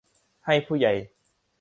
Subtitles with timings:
[0.45, 0.93] ให้ผู้ใหญ่